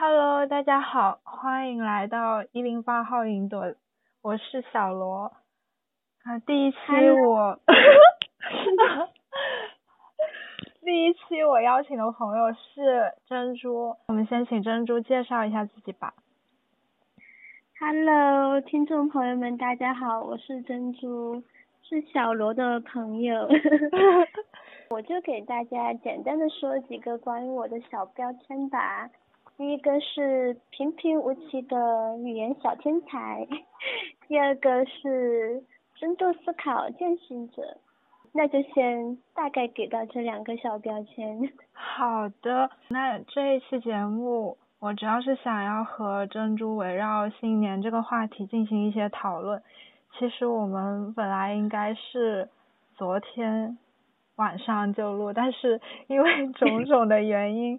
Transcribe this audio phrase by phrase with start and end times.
[0.00, 3.74] Hello，大家好，欢迎来到一零八号云朵，
[4.22, 5.32] 我是小罗。
[6.22, 6.76] 啊，第一期
[7.26, 7.58] 我，
[10.84, 16.14] 第一期我邀请的朋友是珍珠，我们先请珍珠介绍一下自己吧。
[17.80, 21.42] Hello，听众朋友们，大家好，我是珍珠，
[21.82, 23.48] 是小罗的朋友。
[24.90, 29.10] 我就给大家简单的说几个关于我的小标签吧。
[29.58, 33.44] 第一个是平平无奇的语言小天才，
[34.28, 35.64] 第二个是
[35.96, 37.76] 深度思考践行者。
[38.32, 41.52] 那就先大概给到这两个小标签。
[41.74, 49.60] 好的，那这一期节目我主要是想要和珍珠围绕新年这个话题进行一些讨论。
[50.16, 52.48] 其实我们本来应该是
[52.96, 53.76] 昨天。
[54.36, 57.76] 晚上就录，但是因为 种种的原因，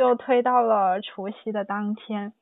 [0.00, 2.32] 就推到了除夕的当天。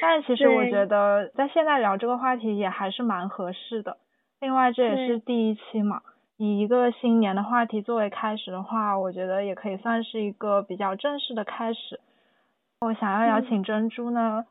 [0.00, 3.96] 但其实我觉得在现在聊这个话题也还是蛮合适的。
[4.40, 6.02] 另外这也是第一期嘛，
[6.36, 11.98] 以一个新年的话题作为开始的话，我觉得也可以算是一个比较正式的开始。
[12.80, 14.44] 我想要邀请珍珠呢，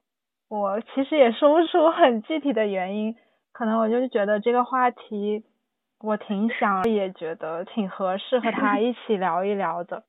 [0.50, 3.16] 我其实也说不出很具体的原因，
[3.54, 5.44] 可能我就是觉得这个话题。
[6.02, 10.04] 我挺想，也觉得挺合适和他 一起聊一聊的。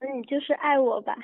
[0.00, 1.16] 那你就是爱我吧？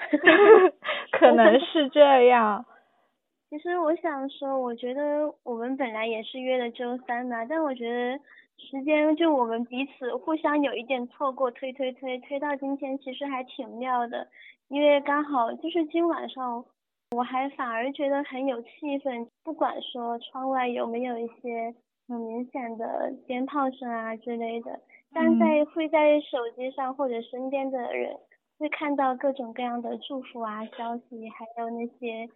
[1.12, 2.64] 可能是这样。
[3.50, 8.18] 其实我想说，我觉得我们本来也是约了周三嘛，但我觉得
[8.56, 14.28] 时间就我们彼此互相有一点错过，推推推推到今天，其实还挺妙的。
[14.68, 16.64] 因为刚好就是今晚上，
[17.10, 18.68] 我还反而觉得很有气
[19.02, 21.74] 氛，不管说窗外有没有一些。
[22.08, 24.80] 很明显的鞭炮声啊之类的，
[25.14, 28.16] 但在会在手机上或者身边的人
[28.60, 32.28] 会看到各种各样的祝福啊消息，还有那些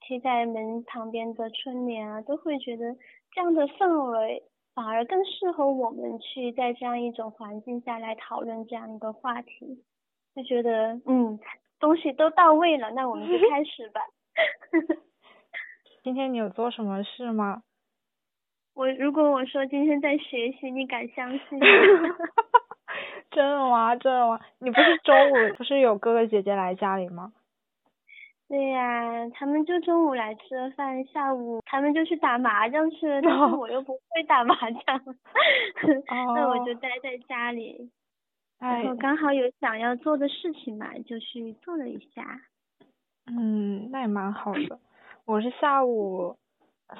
[0.00, 2.94] 贴在门旁边的春联啊，都会觉得
[3.32, 4.44] 这样的氛围
[4.76, 9.82] 反而更适合我们去在这样一种环境下来讨论这样一个话题，
[10.36, 11.40] 就觉得嗯
[11.80, 14.00] 东西都到位了，那我们就 开始吧。
[16.04, 17.64] 今天你有做什么事吗？
[18.74, 21.58] 我如果我说今天在学习，你敢相信？
[23.32, 23.96] 真的吗？
[23.96, 24.38] 真的吗？
[24.58, 27.32] 你不是中午 不是有哥哥姐姐来家里吗？
[28.48, 35.02] 对呀，他们就中午来吃了饭，下午他们就去打麻将去了，但是我又不会打麻将，
[36.34, 37.90] 那我就待在家里，
[38.60, 42.42] 然后刚好有想要做的事情嘛，就去做了一下。
[43.26, 44.78] 嗯，那也蛮好的。
[45.24, 46.36] 我是下午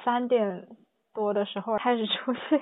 [0.03, 0.67] 三点。
[1.15, 2.59] 多的时候开始出去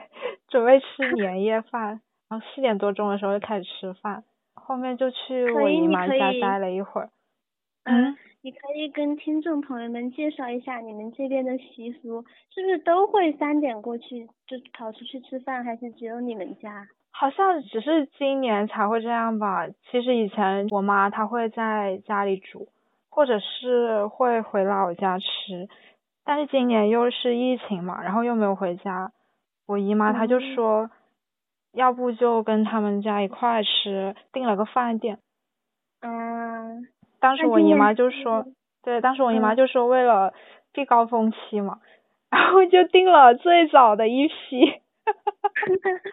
[0.50, 7.10] 准备吃年夜饭，然后四点多钟的时候就开始吃饭，后面就去我姨妈家待了一会儿。
[7.84, 16.88] 嗯，你可以跟听众朋友们介绍一下你们这边的习俗，是不是都会三点过去就跑出去吃饭，还是只有你们家？
[17.12, 19.68] 好像只是今年才会这样吧。
[19.90, 22.70] 其实以前我妈她会在家里煮，
[23.10, 25.68] 或者是会回老家吃。
[26.24, 29.12] 但是今年又是疫情嘛，然后又没有回家，
[29.68, 30.90] 我姨妈她就说，
[31.74, 35.20] 要不就跟他们家一块吃，订了个饭店。
[36.02, 36.88] 嗯。
[37.20, 38.46] 当时我姨妈就说，
[38.82, 40.34] 对，当时我姨妈就说为了
[40.74, 41.80] 避高峰期嘛，
[42.32, 44.34] 然后就订了最早的一批。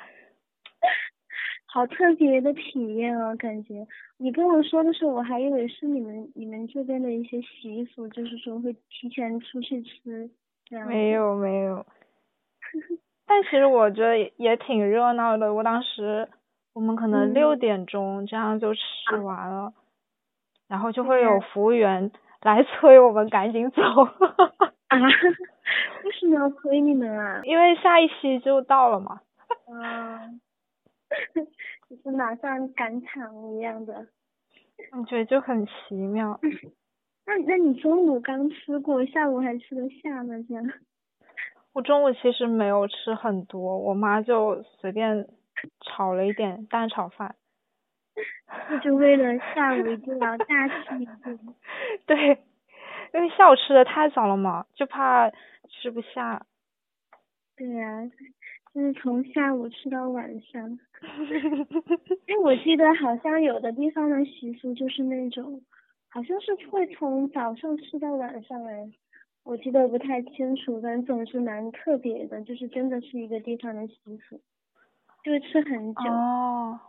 [1.70, 3.86] 好特别的体验啊，感觉
[4.16, 10.30] 你跟我说的时候，我还以为是你们你们这边的一些习俗，就是说会提前出去吃
[10.70, 10.86] 没有。
[10.86, 11.86] 没有没有，
[13.28, 15.52] 但其实我觉得也也挺热闹的。
[15.54, 16.28] 我当时
[16.72, 19.72] 我们可能六点钟这样就吃完了，
[20.66, 22.10] 然后就会有服务员
[22.42, 23.82] 来催我们赶紧走。
[24.88, 24.98] 啊？
[26.04, 27.42] 为什么要催你们啊？
[27.44, 29.20] 因为下一期就到了嘛。
[29.66, 30.30] 啊。
[31.88, 34.06] 就是马上赶场一样的，
[34.92, 36.38] 我觉得就很奇妙。
[37.24, 40.34] 那那你中午刚吃过，下午还吃得下吗？
[40.46, 40.64] 这样？
[41.72, 45.26] 我中午其实没有吃很多，我妈就随便
[45.80, 47.34] 炒了一点蛋炒饭。
[48.82, 51.38] 就为了下午一定要大吃一顿。
[52.06, 52.38] 对，
[53.14, 55.30] 因为下午吃的太早了嘛，就怕
[55.68, 56.46] 吃不下。
[57.56, 58.10] 对呀。
[58.74, 60.78] 就是从下午吃到晚上，
[62.28, 65.62] 哎，我记得好像有的地方的习俗就是那种，
[66.10, 68.90] 好像是会从早上吃到晚上哎，
[69.44, 74.40] 我记得不太清楚，反正总是蛮特别的，就是真的是一个地方的习俗，
[75.24, 76.10] 就会吃很久。
[76.10, 76.80] 哦。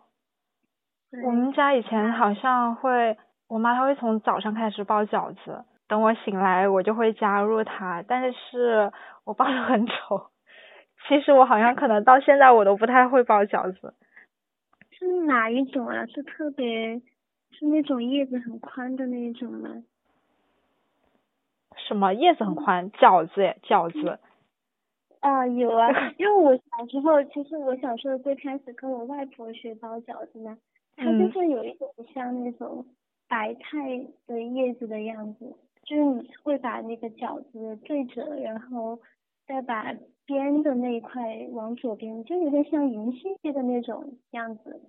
[1.23, 3.17] 我们家以前好像会，
[3.47, 8.91] 我妈她会从早上开始包饺子，等我醒来，我就会加入她，但是
[9.23, 10.29] 我包的很丑。
[11.07, 13.95] 其实我好像可能到现在我都不太会包饺子。
[14.91, 16.05] 是哪一种啊？
[16.05, 17.01] 是特别
[17.51, 19.69] 是那种叶子很宽的那一种吗？
[21.87, 22.91] 什么叶子很宽？
[22.91, 24.19] 饺子，饺子。
[25.21, 30.57] 啊，有啊，因为我小时候，其实我小时候最开始跟我外婆学包饺子呢，
[30.95, 32.85] 它就是有一点像那种
[33.27, 38.99] 白菜的叶子的样子，就是你会把那个饺子对折，然后
[39.47, 39.95] 再把。
[40.25, 44.79] 边的那一块往左边，就有点像银杏叶的那种样子，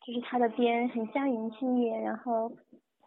[0.00, 2.50] 就是它的边很像银杏叶，然后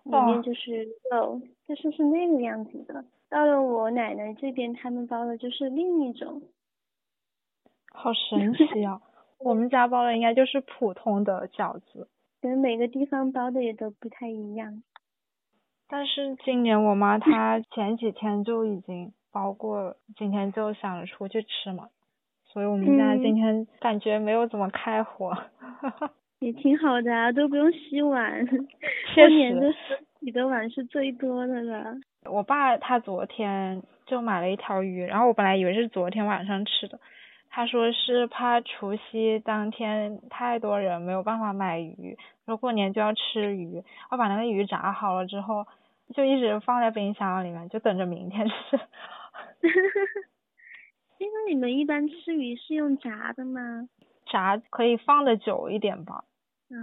[0.06, 3.04] 里面就是肉，就是是那个样子的。
[3.30, 6.42] 到了我奶奶这边，他们包的就是另一种。
[7.92, 9.02] 好神 奇啊！
[9.40, 12.08] 我们家包的应该就是普通的饺子。
[12.42, 14.82] 可能每个地方包的也都不太一样。
[15.88, 19.14] 但是今年我妈她前几天就已经。
[19.36, 21.90] 包过今天就想着出去吃嘛，
[22.46, 25.34] 所以我们家今天感觉没有怎么开火。
[26.40, 28.46] 也挺好的啊，都不用洗碗。
[28.46, 29.74] 过年的
[30.20, 31.96] 洗的碗是最多的了。
[32.26, 37.00] 我爸他昨天就买了一条鱼，然后我本来以为是昨天晚上吃的，
[37.50, 45.66] 他说是怕除夕当天太多人没有办法买鱼，说过年就要吃鱼，我把那个鱼炸好了之后，
[46.14, 48.78] 就一直放在冰箱里面，就等着明天吃。
[48.78, 50.28] 呵呵呵，
[51.18, 53.88] 因为你们一般吃鱼是用炸的吗？
[54.26, 56.24] 炸可以放的久一点吧。
[56.70, 56.76] 啊，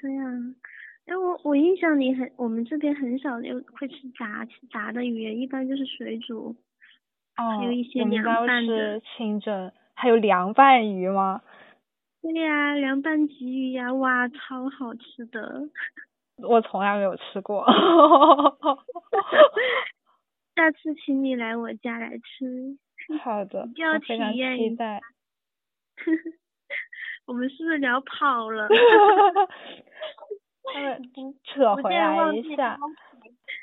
[0.00, 0.54] 这样。
[1.06, 6.56] 哎，我我印象里很，我们这边很少有会吃炸吃炸的鱼，一般就是水煮。
[7.36, 7.58] 哦。
[7.58, 9.00] 还有一些凉拌的。
[9.00, 11.42] 清蒸，还有凉拌鱼吗？
[12.22, 15.68] 对呀，凉拌鲫鱼呀，哇，超好吃的。
[16.42, 17.66] 我从来没有吃过。
[20.56, 22.78] 下次请你来我家来吃。
[23.22, 25.00] 好的，要体验一下。
[27.26, 28.68] 我们是不是聊跑了？
[31.44, 32.78] 扯回来一下。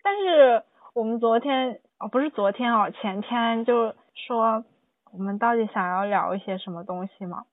[0.04, 0.64] 但是
[0.94, 4.64] 我们昨天哦，不是昨天哦，前天就说
[5.12, 7.44] 我们到底想要聊一些什么东西嘛？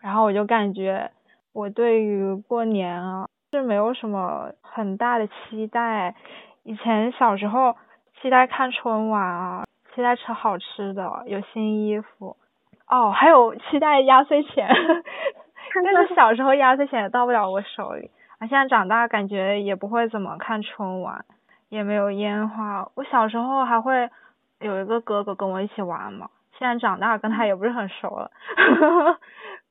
[0.00, 1.10] 然后我就感觉
[1.52, 6.14] 我对于过年啊是没有什么很大的期待。
[6.62, 7.76] 以前小时候。
[8.22, 12.34] 期待看春晚啊，期待吃好吃的，有新衣服，
[12.88, 14.68] 哦，还有期待压岁钱，
[15.84, 21.24] 但是小时候压岁钱也到不了我手里，啊，现在长大感觉也不会怎么看春晚，
[21.68, 24.08] 也没有烟花，我小时候还会
[24.60, 28.30] 有一个哥哥跟我一起玩嘛，现在长大跟他也不是很熟了，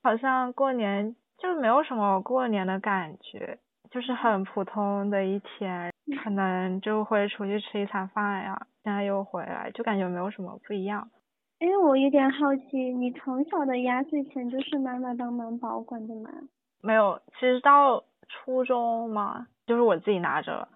[0.02, 3.58] 好像过年就没有什么过年的感觉。
[3.88, 5.90] 就是很普通的一天，
[6.22, 11.08] 可能就会出去吃一餐饭呀，现在又回来，就感觉没有什么不一样。
[11.58, 16.30] 哎，我有点好奇，你从小的压岁钱就是妈妈帮忙保管的吗？
[16.82, 20.68] 没有，其实到初中嘛，就是我自己拿着了。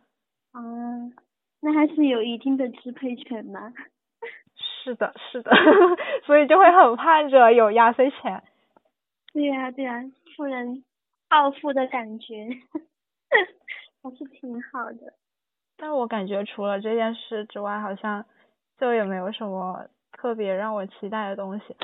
[0.52, 0.60] 啊，
[1.60, 3.72] 那还是有一定的支配权吧。
[4.82, 5.50] 是的，是的，
[6.24, 8.42] 所以就会很盼着有压岁钱。
[9.32, 10.02] 对呀，对呀，
[10.36, 10.82] 富人
[11.28, 12.48] 暴富的感觉。
[14.02, 15.12] 还是挺好的，
[15.76, 18.24] 但我感觉除了这件事之外，好像
[18.78, 19.86] 就也没有什么
[20.20, 21.74] 特别让我期待的东西。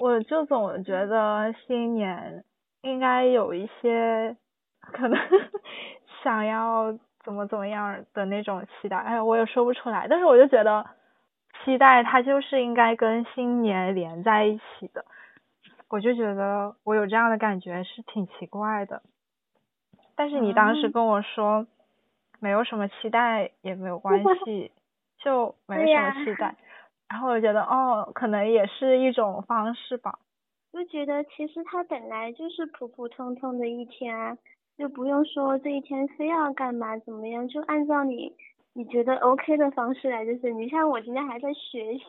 [0.00, 2.42] 我就总觉得新年
[2.82, 4.36] 应该有一些
[4.80, 5.16] 可能
[6.24, 10.08] 想要怎么怎么样的那种期待，哎呀，我也说不出来。
[10.08, 10.84] 但是我就觉得
[11.62, 15.04] 期待它就是应该跟新年连在一起的，
[15.88, 19.02] 我就觉得我有这样的感觉是挺奇怪的。
[20.16, 21.68] 但是你当时跟我说，
[22.40, 24.72] 没有什么期待也没有关 系，
[25.18, 26.56] 就没什么期待，
[27.14, 30.18] 然后我觉得哦，可能也是一种方式吧。
[30.72, 34.36] 就觉得其实它本来就是普普通通的一天啊，
[34.76, 38.34] 就不用说这一天非要干嘛怎么样，就按照你。
[38.76, 42.02] 你觉得 OK 的方式来就是，你像我今天还在学习，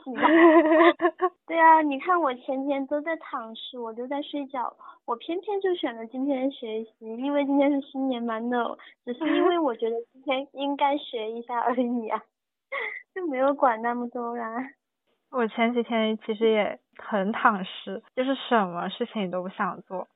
[1.45, 12.19] 对啊，你看我前天都在躺尸，我都在睡觉，我偏偏就选了今天学习，因为今天是新年嘛，no，只是因为我觉得今天应该学一下而已啊，
[13.13, 14.67] 就没有管那么多啦。
[15.35, 20.07] 我前几天其实也很躺尸，就是什么事情都不想做，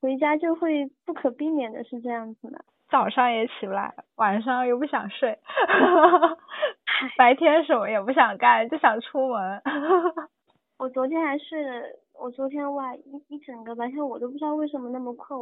[0.00, 2.64] 回家就会不可避免的是这样子的。
[2.88, 5.36] 早上也起不来，晚上又不想睡，
[7.18, 9.60] 白天什么也不想干，就想出门。
[10.78, 15.36] 我昨天还睡了，我昨天哇一一整个白天我都不知道为什么那么困，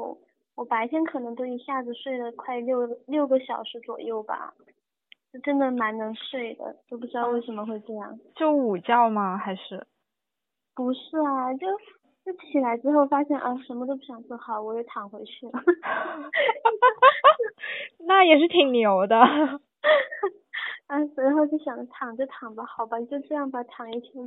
[0.57, 4.55] 我白天可能都一下子睡了快六六个小时左右吧。
[5.33, 8.19] 就真的蛮能睡的，都不知道为什么会这样。
[8.35, 9.37] 就午觉吗？
[9.37, 9.87] 还是？
[10.75, 11.67] 不是啊，就
[12.25, 15.53] 就起来之后发现啊，什么都不想做好，我又躺回去了。
[18.07, 19.19] 那也是挺牛的。
[19.19, 24.27] 啊，然后就想躺就躺吧，好吧，就这样吧，躺一天。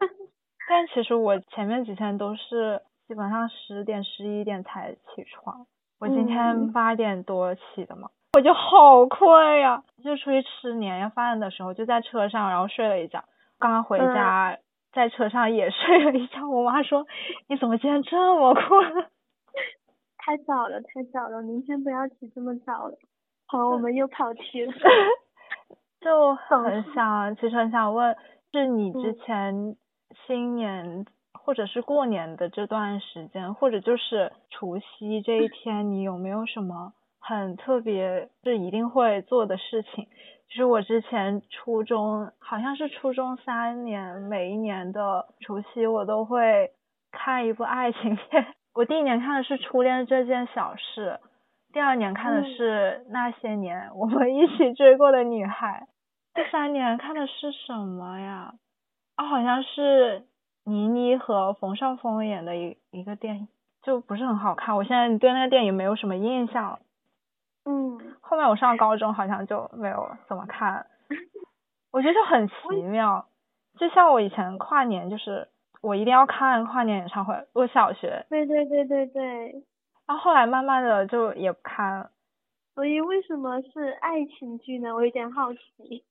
[0.68, 5.66] 但其实我前面几天都是基本上十点十一点才起床，
[6.00, 13.24] 我今天八点多起的嘛，我就好困呀，就出去吃年夜饭的时候就在车上，然后睡了一觉，
[13.58, 14.58] 刚刚回家
[14.92, 17.06] 在车上也 睡了一觉，我妈说
[17.48, 19.06] 你怎么今天这么困？
[20.18, 22.98] 太早了，太早了，明天不要起这么早了。
[23.46, 24.72] 好，我们又跑题了。
[26.02, 28.14] 就 很想，其实很想问，
[28.52, 29.76] 是你之前
[30.26, 36.92] 新年或者是过年的这段时间，或者就是除夕这一天，你有没有什么
[37.28, 40.06] 很特别，是一定会做的事情？
[40.48, 46.70] 就是我之前初中，好像是初中三年，每一年的除夕我都会
[47.10, 48.46] 看一部爱情片。
[48.74, 51.18] 我第一年看的是《初恋这件小事》。
[51.72, 55.88] 第二年看的是那些年我们一起追过的女孩，
[56.32, 58.54] 第三年看的是什么呀？
[59.16, 60.26] 啊，好像是
[60.64, 63.48] 倪妮和冯绍峰演的一一个电影，
[63.82, 64.76] 就不是很好看。
[64.76, 66.78] 我现在对那个电影没有什么印象。
[67.66, 67.98] 嗯。
[68.20, 70.86] 后面我上高中好像就没有怎么看。
[71.92, 73.26] 我觉得就很奇妙，
[73.78, 75.48] 就像我以前跨年，就是
[75.82, 77.34] 我一定要看跨年演唱会。
[77.52, 78.24] 我小学。
[78.30, 79.64] 对对对对对。
[80.06, 82.10] 然后后来慢慢的就也不看了，
[82.74, 84.94] 所以为什么是爱情剧呢？
[84.94, 86.04] 我有点好奇，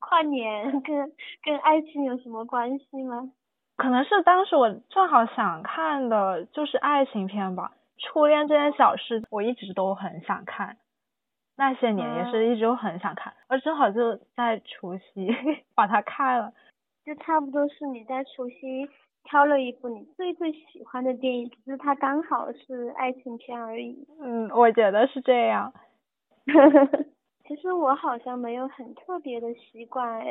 [0.00, 1.12] 跨年跟
[1.44, 3.30] 跟爱情有什么关系吗？
[3.76, 10.76] 可能是当时我正好想看的就是爱情片吧，初恋这件小事我一直都很想看，
[11.58, 15.28] 那些年也是一直都很想看，而正好就在除夕
[15.74, 16.54] 把它看了，
[17.04, 18.88] 就差不多是你在除夕。
[19.24, 24.06] 挑了一部你最最喜欢的电影，只是它刚好是爱情片而已。
[24.18, 25.70] 嗯，我觉得是这样。
[27.44, 30.24] 其实我好像没有很特别的习惯，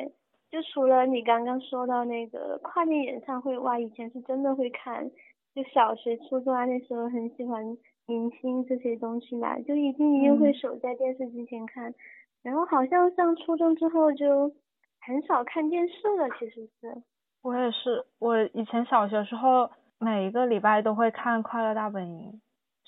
[0.50, 5.12] 就除了你刚刚说到那个跨年演唱会，哇，以前是真的会看，
[5.58, 7.66] 就小学、初中啊那时候很喜欢
[8.06, 11.92] 明星这些东西嘛，就一定一定会守在电视机前看。
[12.44, 14.52] 然后好像上初中之后就
[15.02, 17.02] 很少看电视了，其实是。
[17.42, 22.40] 我也是，我以前小学时候每一个礼拜都会看《快乐大本营》，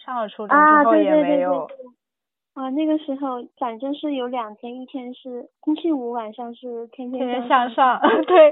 [0.06, 1.64] 上了初中之后也没有。
[1.64, 1.68] 啊，
[2.72, 8.52] 那个时候反正是有两天，一天是星期五晚上是天天向上， 对，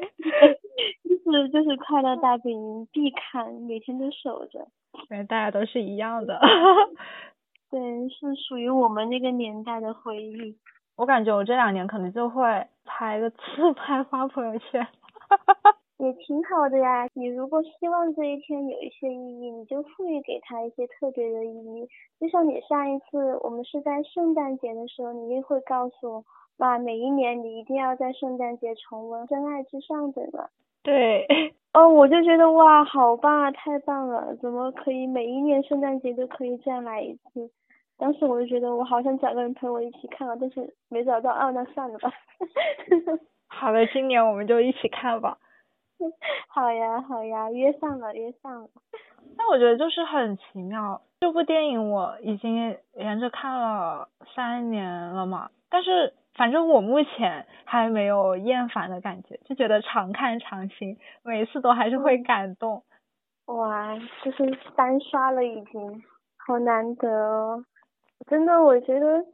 [1.04, 4.68] 就是就是《快乐大本营》必看，每天都守着。
[5.10, 6.40] 对，大家都是一样的。
[7.70, 10.56] 对，是属于我们那个年代的回忆。
[10.96, 14.88] 我感觉我这两年可能就会拍个自拍发朋友圈。
[15.98, 21.88] 也挺好的呀，你如果希望这一天有一些意义，你就赋予给他一些特别的意义。
[22.20, 26.24] 就像你上一次我们是在圣诞节的时候，你也会告诉我，
[26.58, 30.48] 哇，每一年你一定要在圣诞节重温《真爱至上》，对吗？
[30.84, 31.28] 对。
[31.74, 34.36] 哦，我就觉得哇，好棒啊，太棒了！
[34.38, 37.52] 怎么可以每一年圣诞节都可以这样来一次？
[38.00, 42.12] 当时我就觉得我好想找个人陪我一起看啊，但是没找到，哦，那算了吧。
[43.48, 45.38] 好的，今年我们就一起看吧。
[46.48, 48.70] 好呀，好呀，约上了，约上了。
[49.38, 62.84] 但我觉得就是很奇妙，这部电影我已经连着看了三年了嘛，但是反正我目前还没有厌烦的感觉，就觉得常看常新，每次都还是会感动。
[63.46, 66.04] 哇，就是单刷了已经，
[66.38, 67.66] 好难得哦！
[68.28, 69.26] 真的，我觉得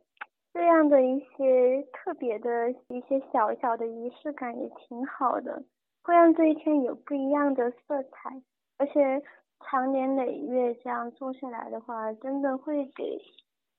[0.53, 5.63] 这样的一些特别的一些小小的仪式感也挺好的。
[6.04, 8.42] 会让这一天有不一样的色彩，
[8.78, 9.24] 而且
[9.62, 13.22] 长年累月这样做下来的话，真的会给，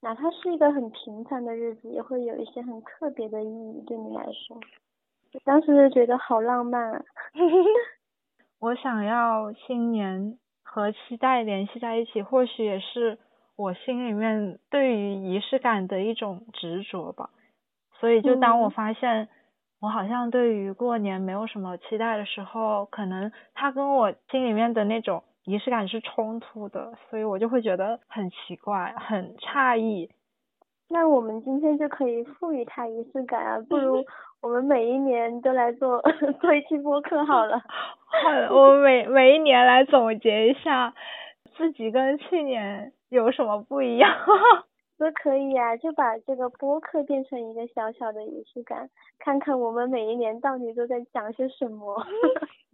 [0.01, 4.59] 哪怕是一个很平凡的日子，也会有一些很特别的意义对你来说。
[5.45, 7.05] 当时就觉得好浪漫啊！
[8.59, 13.19] 我想要新年和期待联系在一起，或许也是
[13.57, 17.29] 我心里面对于仪式感的一种执着吧。
[18.01, 19.29] 所以，就当我发现。
[19.85, 30.11] 我好像对于过年没有什么期待的时候，可能它跟我心里面的那种仪式感是冲突的，所以我就会觉得很奇怪，很诧异。
[30.89, 34.03] 那我们今天就可以赋予它仪式感啊，不如
[34.41, 36.01] 我们每一年都来做
[36.41, 37.59] 做一期播客好了。
[38.09, 40.95] 好，我们每每一年来总结一下
[41.59, 44.11] 自己跟去年有什么不一样。
[44.97, 52.07] 都可以啊，就把这个播客变成一个小小的仪式感，看看我们每一年到底都在讲些什么，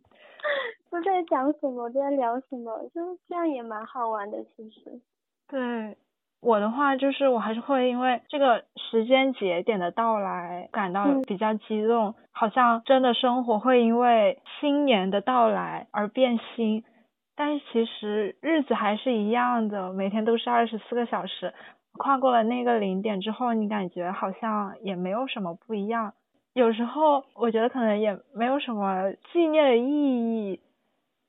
[0.91, 5.01] 都在讲什么，都在聊什么，就这样也蛮好玩的，其实。
[5.49, 5.97] 对，
[6.43, 16.85] 我的话就是我还是会因为这个时间节点的到来感到比较激动，好像真的生活会因为新年的到来而变新，
[17.35, 21.55] 但是其实日子还是一样的，每天都是二十四个小时。
[21.99, 26.15] 跨过了那个零点之后，你感觉好像也没有什么不一样。
[26.53, 29.85] 有时候我觉得可能也没有什么纪念的意
[30.51, 30.61] 义。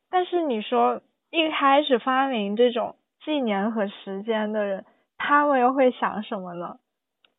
[0.10, 4.86] 但是你说一开始发明这种纪念和时间的人，
[5.18, 6.80] 他们又会想什么呢？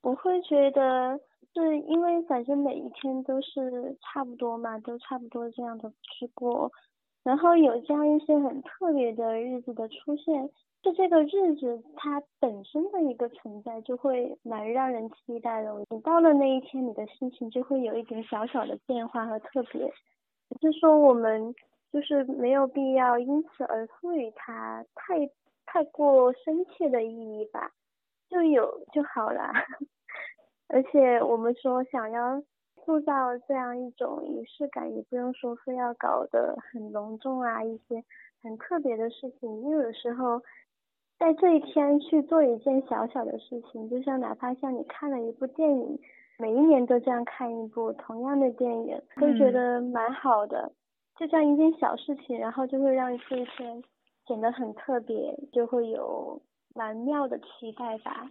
[0.02, 1.18] 我会觉得，
[1.54, 6.70] 是因为反正每一天都是差不多嘛，都差不多这样的去过，
[7.24, 10.50] 然后有这样一些很特别的日子的出现。
[10.82, 15.72] 就这个日子，它本身的一个存在就会蛮让人期待的。
[15.90, 19.92] 你到了那一天，你的心情就会有一点小小的变化和特别。
[20.60, 21.54] 只是说我们
[21.92, 25.30] 就是没有必要因此而赋予它太
[25.64, 27.70] 太过深切的意义吧，
[28.28, 29.52] 就有就好了。
[30.66, 32.42] 而且我们说想要
[32.84, 38.02] 塑造这样一种仪式感，也不用说非要搞得很隆重啊，一些
[38.42, 40.42] 很特别的事情，因为有时候。
[41.18, 45.96] 在这一天去做一件小小的事情，就像哪怕像你看了一部电影，
[46.36, 50.72] 每一年都这样看一部同样的电影，都觉得蛮好的。
[51.16, 53.80] 就这样一件小事情，然后就会让这一天
[54.26, 56.42] 显得很特别，就会有
[56.74, 58.28] 蛮妙的期待吧。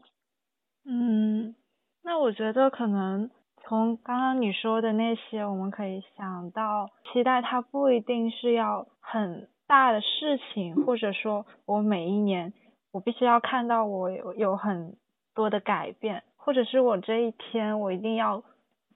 [0.84, 1.56] 嗯，
[2.04, 3.30] 那我觉得可能
[3.64, 12.54] 从刚刚你说的那些，我们可以想到，期待它不一定是要很大的事情，或者说我每一年。
[12.94, 14.98] 我必须要看到我有有很
[15.34, 18.44] 多的改变，或者是我这一天我一定要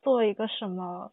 [0.02, 1.12] 做一个什么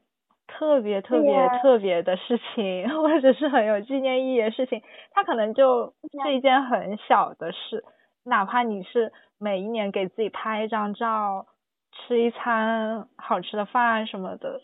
[0.49, 7.84] 特别特别特别的事情， 或者是很有纪念意义的事情，它可能就是一件很小的事，
[8.25, 11.47] 哪怕你是每一年给自己拍一张照，
[11.93, 14.61] 吃一餐好吃的饭什么的，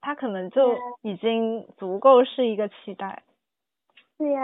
[0.00, 3.22] 它可能就已经足够是一个期待。
[4.18, 4.42] 对呀。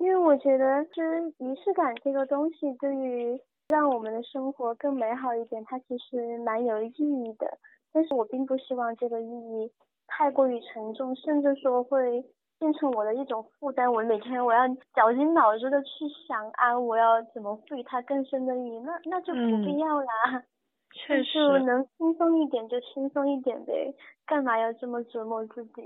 [0.00, 7.58] 因为我觉得是仪式感这个东西，对于让我们的生活更美好一点，它其实蛮有意义的。
[7.92, 9.70] 但是我并不希望这个意义
[10.06, 12.24] 太过于沉重，甚至说会
[12.58, 13.92] 变成我的一种负担。
[13.92, 18.80] 我每天我要绞尽脑汁的去想啊，我要怎么赋予它更深的意义？
[18.80, 20.42] 那那就不必要啦。
[20.92, 21.38] 确实。
[21.60, 23.94] 能轻松一点就轻松一点呗，
[24.26, 25.82] 干嘛要这么折磨自己？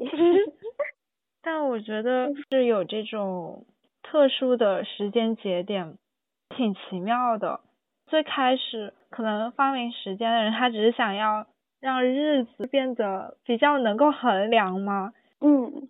[1.43, 3.65] 但我觉得是有这种。
[4.07, 5.97] 特殊的时间节点
[6.51, 7.61] 挺奇妙的。
[8.07, 11.47] 最开始可能发明时间的人，他只是想要
[11.81, 15.15] 让日子变得比较能够衡量嘛。
[15.41, 15.89] 嗯。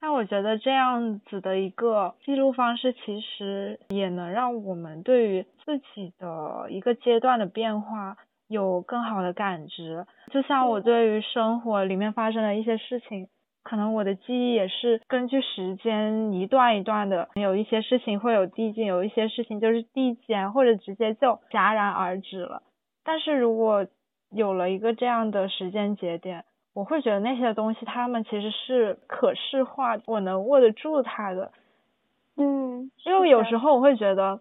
[0.00, 8.16] 那我觉得这样子的一个记录方式，其实也能让我们对于自己的一个阶段的变化
[8.52, 10.06] 有更好的感知。
[10.30, 13.26] 就像我对于生活里面发生的一些事情。
[13.64, 22.64] 可能我的记忆也是根据时间一段一段的，有一些事情会有递进，有一些事情就是递减或者直接就戛然而止了。
[23.04, 23.86] 但是如果
[24.30, 31.52] 有了一个这样的时间节点，我会觉得那些东西它们其实是可视化，我能握得住它的。
[32.36, 34.40] 嗯，因为有时候我会觉得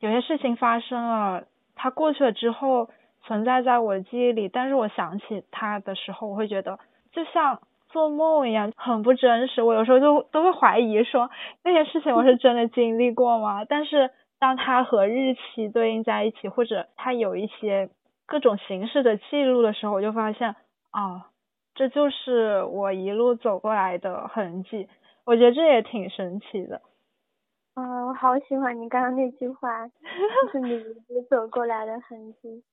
[0.00, 2.88] 有些事情发生了，它过去了之后
[3.26, 6.78] 存在在我的记忆里，但是我想起它的时候，我会觉得
[7.12, 7.60] 就像。
[7.94, 11.30] 做梦一样很不真实，我有时候就都会怀疑说
[11.62, 13.64] 那些事情我是真的经历过吗？
[13.64, 14.10] 但是
[14.40, 17.90] 当它和日期对应在一起，或者它有一些
[18.26, 20.56] 各种形式的记录的时候，我就发现
[20.90, 21.30] 啊，
[21.76, 24.88] 这就是我一路走过来的痕迹。
[25.24, 26.82] 我觉得这也挺神奇的。
[27.76, 32.64] 嗯，我好喜欢你刚刚那句话，就是你一路走过来的痕迹。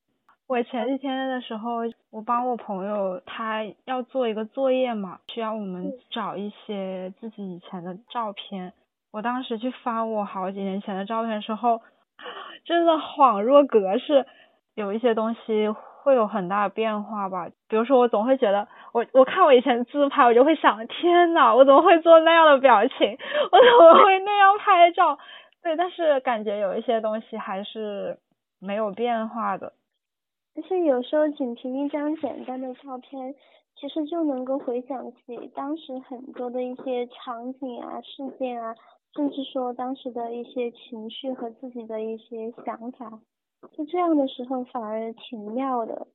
[0.51, 1.77] 我前几天的时候，
[2.11, 8.73] 我帮我朋友，他要做一个作业嘛，需要我们找一些自己以前的照片。
[9.13, 11.79] 我当时去翻我好几年前的照片的时候，
[12.67, 14.25] 真的恍若隔世，
[14.75, 17.47] 有一些东西会有很大的变化吧。
[17.69, 23.17] 比如说，我总会觉得，我我看我以前自拍，我就会想，天呐，我怎么会做那样的表情？
[23.53, 25.17] 我怎么会那样拍照？
[25.63, 28.19] 对，但是感觉有一些东西还是
[28.59, 29.71] 没有变化的。
[30.53, 33.33] 而且有时候仅凭一张简单的照片，
[33.75, 38.75] 其实就能够回想起当时很多的一些场景啊、事件啊，
[39.15, 43.19] 甚至说当时的一些情绪和自己的一些想法。
[43.71, 46.05] 就这样的时候反而挺妙的。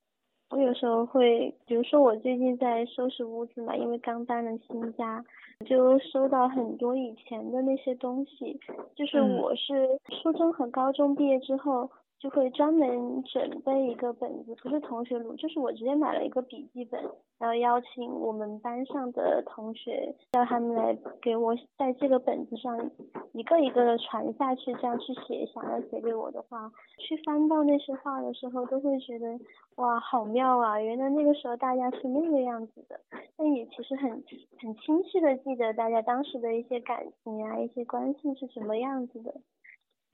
[0.51, 5.25] 我有时候会，比如说我最近在收拾屋子嘛，因为刚搬了新家，
[5.64, 8.61] 就收到很多以前的那些东西。
[8.94, 11.90] 就是我是初中和高中毕业之后。
[12.18, 17.00] 就会专门准备一个本子，不是同学录，就是我直接买了一个笔记本，
[17.38, 22.90] 然后邀请我们班上的同学，叫他们来给我在这个本子上
[23.33, 29.38] 一个一个的传下去，这样去写想要写给我的话，去翻到那些话的时候，都会觉得
[29.76, 30.81] 哇，好妙啊！
[30.81, 32.98] 原来那个时候大家是那个样子的，
[33.37, 34.11] 但也其实很
[34.59, 39.35] 很清晰的记得大家当时的一些感情啊，一些关系是什么样子的。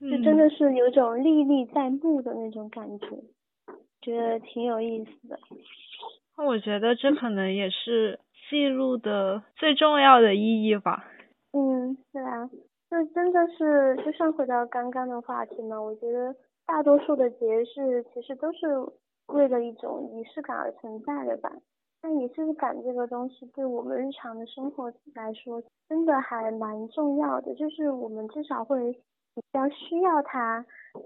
[0.09, 3.07] 就真的是有种历历在目的那种感觉，
[4.01, 5.39] 觉得挺有意思的。
[6.35, 11.05] 那我觉得这可能也是记录的最重要的意义吧。
[11.53, 12.49] 嗯，是啊，
[12.91, 16.35] 就真的是，就像回到刚刚的话题嘛，我觉得
[16.65, 18.67] 大多数的节日其实都是
[19.27, 21.49] 为了一种仪式感而存在的吧。
[22.01, 28.99] 那仪式感这个东西，对我们日常的生活来说，真的还蛮重要的，就是我们至少会。
[29.35, 30.63] 比较需要它，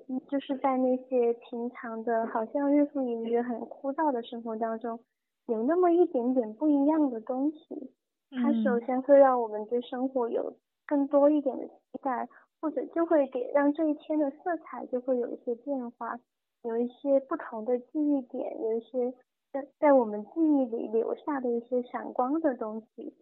[0.09, 4.99] 嗯，就是在那些平常的，好像日复一日很枯燥的生活当中，
[5.45, 7.93] 有那么一点点不一样的东西。
[8.29, 10.53] 它首先会让我们对生活有
[10.85, 12.27] 更多一点的期待，
[12.59, 16.19] 或者就会给让这一天的色彩就会有一些变化，
[16.63, 19.13] 有一些不同的记忆点，有一些
[19.53, 23.13] 在在我们记忆里留下的一些闪光的东西，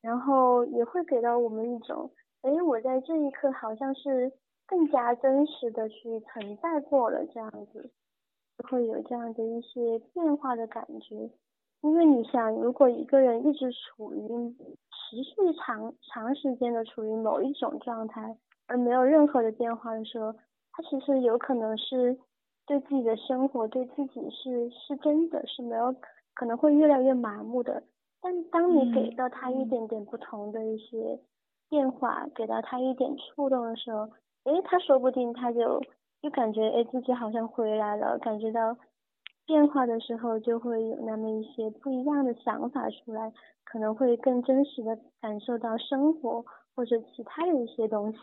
[0.00, 4.32] 然后也会给到我们一种，哎，我在这一刻好像是。
[4.72, 7.90] 更加真实的去存在过了，这样子
[8.56, 11.28] 就会有这样的一些变化的感觉。
[11.82, 14.26] 因为你想，如果一个人一直处于
[14.90, 18.34] 持续长长时间的处于某一种状态，
[18.66, 20.32] 而没有任何的变化的时候，
[20.72, 22.18] 他其实有可能是
[22.64, 25.94] 对自己的生活，对自己是是真的是没有
[26.32, 27.82] 可能会越来越麻木的。
[28.22, 31.20] 但当你给到他一点点不同的一些
[31.68, 34.08] 变化，给到他一点触动的时候，
[34.44, 35.80] 诶，他说不定他就
[36.20, 38.76] 就感觉诶自己好像回来了，感觉到
[39.46, 43.32] 变化的时候就会有那么一些不一样的想法出来，
[43.64, 48.18] 可能会更真实的感受到生活或者其他的一些东西。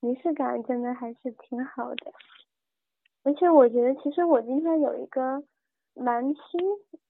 [0.00, 2.12] 仪式感真的还是挺好的，
[3.24, 5.42] 而且我觉得其实我今天有一个
[5.94, 6.60] 蛮新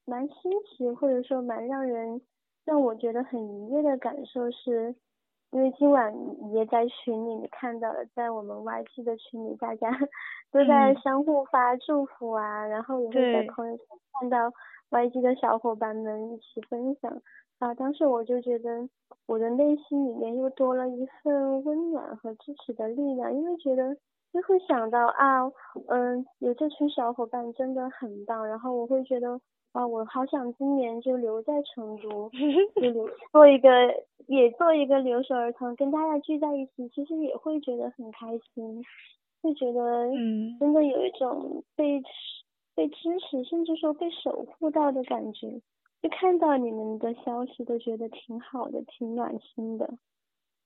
[0.07, 2.21] 蛮新奇或者说蛮让人
[2.65, 4.97] 让我觉得很愉悦的感受是。
[5.51, 6.15] 因为今晚
[6.53, 9.91] 也在群里面看到了，在我们 YG 的群里，大家
[10.53, 13.87] 都在相互发祝福啊，然后也会在朋友圈
[14.21, 14.53] 看到
[14.91, 17.23] YG 的小伙伴们一起分享
[17.59, 17.73] 啊。
[17.75, 18.89] 当时我就觉得
[19.27, 23.97] 我的内心里面又多了一份温暖和支持的力量，因为觉得
[24.33, 25.51] 就会想到啊，
[25.89, 29.41] 嗯，有这群小伙伴真的很棒，然后我会觉得。
[29.73, 32.31] 啊，我好想今年就留在成都，
[32.75, 33.69] 就留做一个，
[34.27, 38.83] 也做一个留守儿童，跟大家聚在一起，其实也会觉得很开心，
[39.43, 42.03] 会觉得，嗯，真的有一种被
[42.75, 45.61] 被支持，甚至说被守护到的感觉。
[46.01, 49.99] 就看到你们的消息，都觉得挺好的，挺暖心的。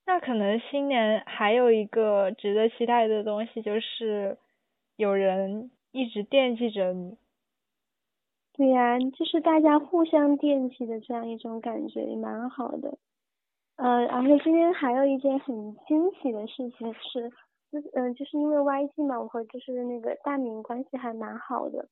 [0.07, 4.37] 那可能新年还有一个值得期待的东西，就是
[4.97, 7.17] 有人一直惦记着你。
[8.55, 12.99] 对呀，就是大家互相惦记的这样一种感觉，也蛮好的。
[13.77, 17.31] 呃，而且今天还有一件很惊喜的事情是，
[17.73, 21.88] 就是嗯，就是因为 YG 嘛，我和就是那个大明关系还蛮好的。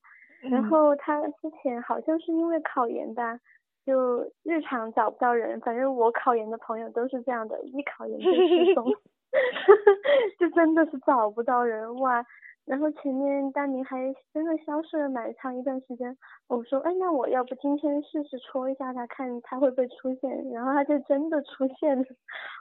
[0.49, 3.39] 然后他之前好像是因为考研吧，
[3.85, 8.85] 就日常找不到人，反正我考研的朋友都是这样的，一考研就失踪
[10.39, 12.23] 就真的是找不到人哇。
[12.71, 13.97] 然后前面大明还
[14.33, 16.15] 真的消失了蛮长一段时间，
[16.47, 22.05] 我说哎那我要不今天试试戳一下他看他会不会出现，然后他就真的出现了，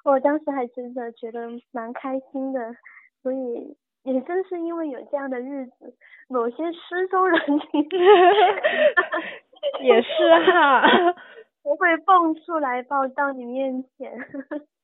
[0.05, 2.75] 我当时还真的觉得蛮开心的，
[3.23, 5.95] 所以也正是因为有这样的日子，
[6.29, 7.87] 某些失踪人群
[9.81, 10.09] 也是
[10.51, 10.83] 哈，
[11.63, 14.13] 不会蹦出来报到你面前，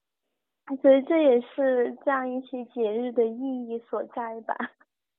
[0.80, 4.54] 所以这也是这样一期节日的意义所在吧。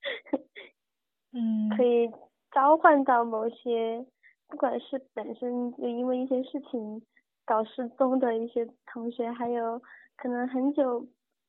[1.33, 2.09] 嗯，可以
[2.51, 4.05] 召唤到某些，
[4.47, 7.01] 不管是本身就因为一些事情
[7.45, 9.81] 搞失踪的一些同学，还有
[10.15, 11.01] 可能很久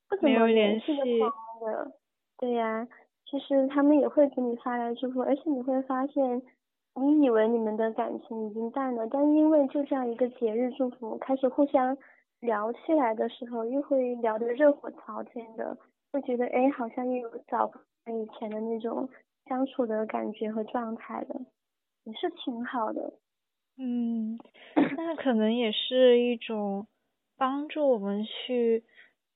[0.09, 1.92] 不怎么联系的朋友，
[2.38, 2.87] 对呀，
[3.25, 6.42] 其实他们也会给你发来祝福，而且你会发现，
[6.94, 11.97] 你以为你们的感情已经淡了，但因为就这样一个节日祝福，开始互相
[12.40, 15.79] 聊起来的时候，又会聊得热火朝天的，
[16.12, 17.71] 会觉得哎，好像又有找。
[18.12, 19.09] 以前的那种
[19.47, 21.35] 相处的感觉和状态的，
[22.05, 23.14] 也是挺好的。
[23.77, 24.38] 嗯，
[24.97, 26.87] 那可能也是一种
[27.37, 28.85] 帮助我们去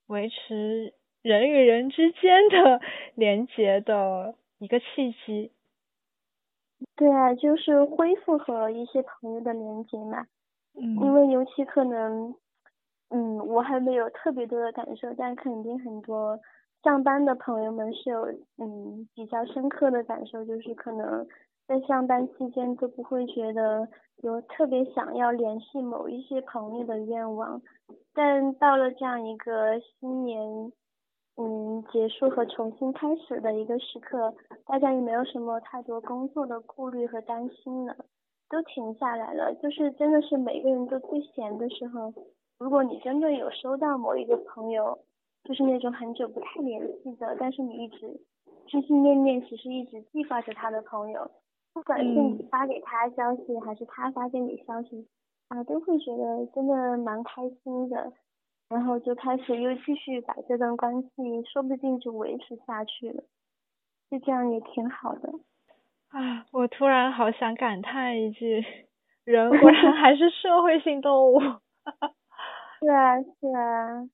[0.07, 2.81] 维持人与人之间的
[3.15, 5.53] 连接的一个契机。
[6.97, 10.27] 对啊，就是恢复和一些朋友的连接嘛。
[10.75, 10.97] 嗯。
[10.97, 12.35] 因为尤其可能，
[13.11, 16.39] 嗯，我还没有特别多的感受，但肯定很多
[16.83, 18.27] 上班的朋友们是有
[18.59, 21.27] 嗯比较深刻的感受，就是可能
[21.67, 23.89] 在上班期间都不会觉得
[24.23, 27.63] 有特别想要联系某一些朋友的愿望，
[28.13, 30.73] 但到了这样一个新年。
[31.37, 34.35] 嗯，结束和重新开始的一个时刻，
[34.67, 37.97] 大家也没有什么太多工作的顾虑和担心了，
[38.51, 39.55] 都停下来了。
[39.55, 42.13] 就是真的是每个人都最闲的时候，
[42.59, 44.99] 如果你真的有收到某一个朋友，
[45.45, 48.21] 就是那种很久不太联系的，但是你一直
[48.69, 51.31] 心心念念，其实一直记挂着他的朋友，
[51.73, 55.09] 不管是你发给他消息，还是他发给你消息，
[55.49, 58.13] 啊，都会觉得真的蛮开心的。
[58.69, 61.09] 然后就开始又继续把这段关系，
[61.53, 63.23] 说不定就维持下去了，
[64.11, 65.29] 就这样也挺好的。
[66.09, 68.65] 啊，我突然好想感叹一句，
[69.25, 71.41] 人果然还是社会性动物。
[72.81, 74.09] 是啊，是啊。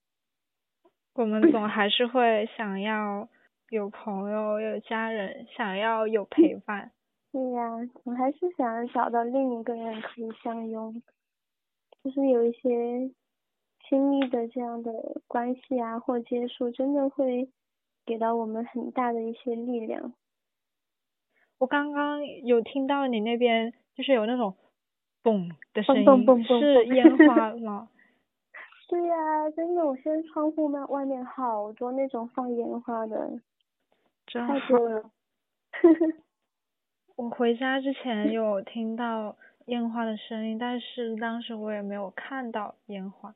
[1.18, 3.28] 我们总 还是会想要
[3.70, 6.90] 有朋友、有家人，想要有陪伴。
[7.32, 7.70] 对呀，
[8.04, 11.02] 我还是想找到另一个人可以相拥，
[12.02, 13.10] 就是有一些。
[13.88, 14.92] 亲密的这样的
[15.26, 17.48] 关系啊，或接触，真的会
[18.04, 20.12] 给到我们很大的一些力量。
[21.56, 24.54] 我刚刚有听到你那边就是有那种
[25.22, 27.88] 嘣的声音，是烟花 吗？
[28.88, 33.30] 对呀，真的，我现在窗户外外面好多那种放烟花的，
[34.26, 35.10] 真太多了。
[37.16, 43.34] 我回家之前有听到烟花的声音，但是当时我也没有看到烟花。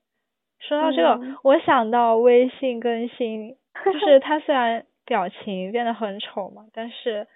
[0.58, 7.26] 说到这个，我想到微信更新，就是 它虽然表情变得很丑嘛，但是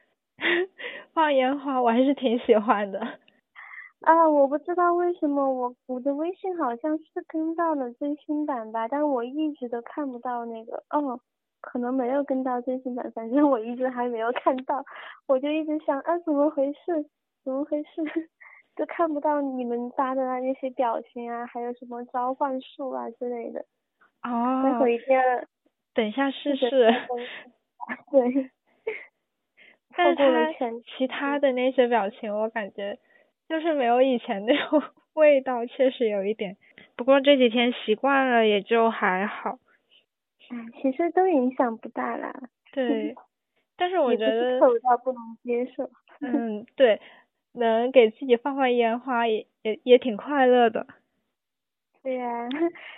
[1.13, 3.19] 放烟花我还是挺喜欢的。
[4.03, 11.19] 啊，我不知道为什么我我的微信好像是跟到了最新版吧，但我一直都看不到那个，哦，
[11.61, 14.85] 可能没有跟到最新版，反正我一直还没有看到，
[15.27, 17.07] 我就一直想啊，怎么回事？
[17.45, 18.03] 怎么回事？
[18.77, 23.65] 就看不到你们发的那些表情啊，还有什么召唤术啊之类的。
[24.23, 24.63] 哦。
[24.63, 25.23] 待会一定要。
[25.95, 26.69] 等一下试试。
[28.13, 28.51] 对。
[29.97, 30.53] 但是他
[30.99, 32.99] 其他的那些表情，我感觉
[33.49, 34.83] 就是没有以前那种
[35.15, 36.57] 味道，确实有一点。
[36.97, 39.59] 不过这几天习惯了，也就还好。
[40.49, 42.33] 哎，其实都影响不大啦。
[42.73, 43.15] 对。
[43.77, 44.59] 但是我觉得。
[44.61, 45.91] 丑到不能接受。
[46.21, 47.01] 嗯，对。
[47.53, 50.87] 能给自己放放烟花也也也挺快乐的。
[52.03, 52.49] 对呀，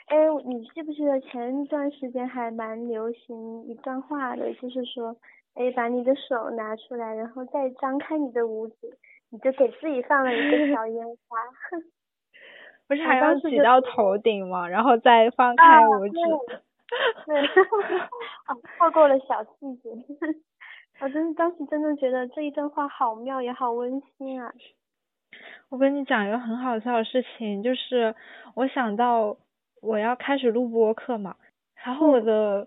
[0.06, 5.16] 哎，你记不记得前一段时间还蛮流行一段话的，就是说，
[5.54, 8.74] 哎，把你的手拿出来，然后再张开你的五指，
[9.30, 11.38] 你就给自己放了一个小烟花。
[12.88, 14.66] 不是还要举到头顶吗？
[14.68, 16.14] 然后再放开五指。
[17.26, 17.46] 对。
[18.78, 19.90] 错过了小细节。
[21.00, 24.52] 我真当时真的觉得这一段话好妙也好温馨啊！
[25.68, 28.14] 我跟你讲一个很好笑的事情，就是
[28.54, 29.36] 我想到
[29.82, 31.36] 我要开始录播课嘛，
[31.84, 32.66] 然后我的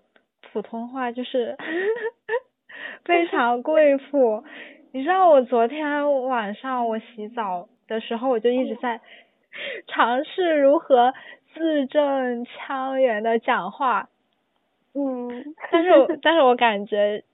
[0.52, 1.56] 普通话就是
[3.04, 4.44] 非常贵妇。
[4.92, 9.00] 你知道我昨天晚上我洗澡的时候，我就一直在
[9.86, 11.12] 尝试如何
[11.54, 14.08] 字正腔圆的讲话。
[14.94, 15.54] 嗯。
[15.70, 17.24] 但是但是我感觉。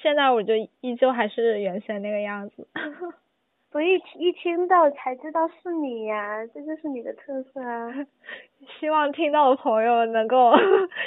[0.00, 2.66] 现在我就依旧还是原先那个样子，
[3.72, 7.92] 我一一听到才知道是你呀，这就是你的特色啊！
[8.80, 10.50] 希望听到的朋友能够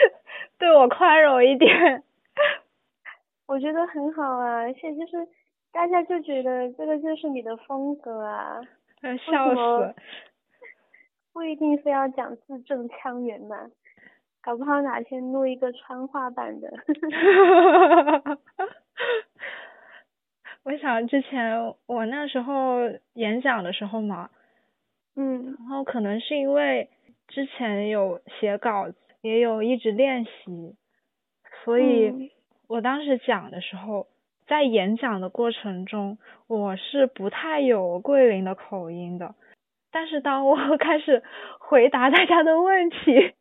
[0.60, 2.04] 对我宽容一点。
[3.48, 5.28] 我觉得很好啊，而且就是
[5.76, 8.62] 大家就觉得这个就是你的风格啊。
[9.28, 9.94] 笑死！
[11.34, 13.70] 不一定非要讲字正腔圆嘛。
[14.42, 16.72] 搞不好哪天录一个川话版的。
[20.64, 22.80] 我想之前我那时候
[23.14, 24.30] 演讲的时候嘛，
[25.18, 26.90] 嗯，然后可能是因为
[27.28, 30.78] 之前有写稿子，也有一直练习，
[31.66, 32.32] 所以
[32.68, 34.08] 我当时讲的时候，
[34.48, 39.36] 在演讲的过程中，我是不太有桂林的口音的。
[39.92, 41.24] 但是当我 开始
[41.60, 42.98] 回答大家的问题，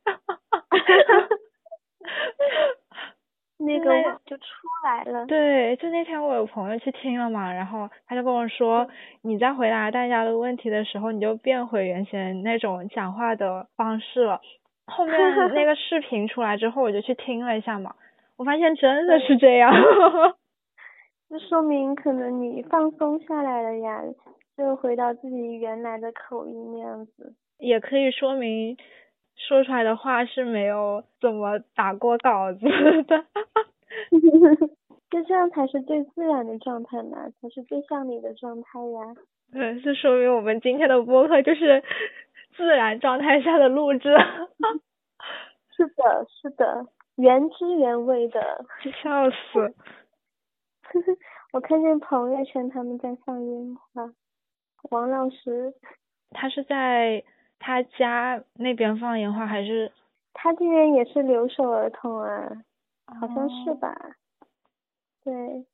[3.58, 3.90] 那个
[4.24, 4.44] 就出
[4.84, 5.26] 来了。
[5.26, 8.88] 对，就那天我有朋友去听了嘛，然后他就跟我说，
[9.22, 14.40] 你在回答大家的问题的时候，你就变回原先那种讲话的方式了。
[14.86, 15.14] 后面
[15.54, 17.94] 那个 视频出来之后，我就去听了一下嘛，
[18.36, 19.72] 我发现真的是这样。
[21.34, 24.00] 就说明可能你放松下来了呀，
[24.56, 27.34] 就回到自己原来的口音那样子。
[27.58, 28.76] 也可以说明。
[29.36, 32.60] 说出来的话是没有怎么打过稿子
[33.02, 33.24] 的，
[35.10, 39.00] 就这样才是最自然的状态嘛，才是最像你的状态呀。
[39.52, 41.82] 对，是说明我们今天的播客就是
[42.56, 44.14] 自然状态下的录制。
[45.76, 48.64] 是的，是的，原汁原味的。
[49.02, 49.74] 笑死。
[51.52, 54.12] 我看见朋友圈他们在放烟花，
[54.90, 55.74] 王老师。
[56.30, 57.24] 他是在。
[57.60, 59.90] 他家那边放烟花还是？
[60.34, 62.62] 他这边也是留守儿童啊，
[63.06, 63.96] 好像是吧？
[65.24, 65.64] 对，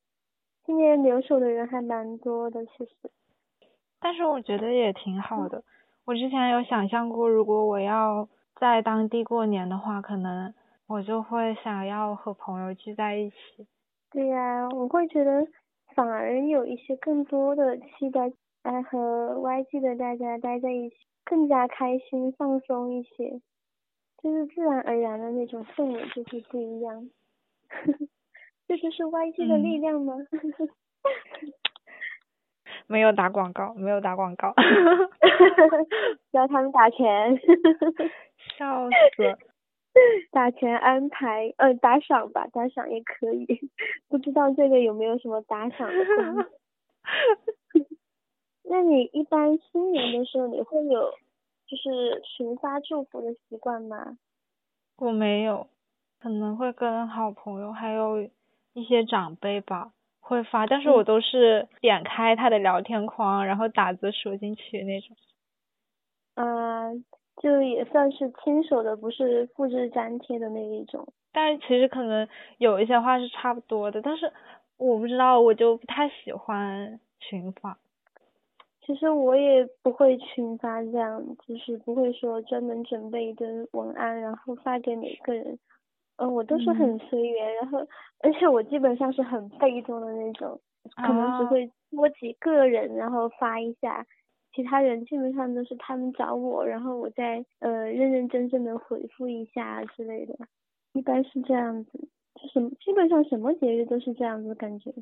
[0.63, 3.11] 今年留守的人还蛮多的，其实。
[3.99, 5.65] 但是我觉得也挺好的。
[6.05, 10.53] 我之前有想象过，如果我要在当地过年的话，可能
[10.87, 13.67] 我就会想要和朋友聚在一起。
[14.11, 15.47] 对呀，我会觉得
[15.95, 18.31] 反而有一些更多的期待，
[18.63, 20.95] 来和 YG 的大家待在一起。
[21.23, 23.39] 更加开心放松一些，
[24.23, 27.07] 就是自然而然的那种氛围就会不一样，
[28.67, 30.15] 这就是 YG 的力量吗？
[32.87, 34.51] 没有打广告，没有打广告，
[36.31, 37.37] 要他们打钱，
[38.57, 39.37] 笑死，
[40.31, 43.45] 打钱安排，呃，打赏吧，打赏也可以，
[44.09, 46.47] 不知道这个有没有什么打赏的功能。
[48.63, 51.11] 那你一般新年的时候你会有
[51.67, 54.17] 就是群发祝福的习惯吗？
[54.97, 55.67] 我没有，
[56.19, 58.21] 可能会跟好朋友还有
[58.73, 65.17] 一些长辈吧会发，但是我都是点开他的聊天框，然后打字输进去那种。
[66.35, 67.03] 嗯，
[67.37, 71.07] 就也算是亲手的，不是复制粘贴的那一种。
[71.31, 74.31] 但是其实可能有一些话是差不多的，但是
[74.77, 77.77] 我不知道，我就不太喜欢群发。
[78.85, 85.57] 其实我也不会群发这样，就是不会说专门准备一个文案，然后发给每个人。
[86.17, 87.79] 嗯，我都是很随缘，然后
[88.19, 90.59] 而且我基本上是很被动的那种，
[90.95, 94.05] 可能只会多几个人然后发一下，
[94.53, 100.35] 其他人基本上都是他们找我，然后我再呃认认真真的回复一下之类的，
[100.93, 104.93] 一般是这样子，就什么基本上什么节日都是这样子感觉。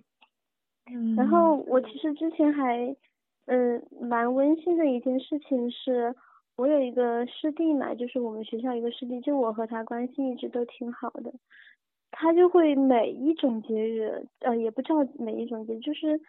[0.92, 1.16] 嗯。
[1.16, 2.96] 然后我其实之前还。
[3.52, 6.14] 嗯，蛮温馨的一件事情是，
[6.56, 11.34] 我有一个师弟嘛，就是我们学校一个师弟，就我和他关系一直都挺好的，
[12.12, 16.22] 他就会每一种节日，呃，也不知道每一种节，就是